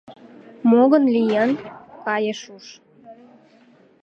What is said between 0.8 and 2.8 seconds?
гын лийын?»— кайыш уш.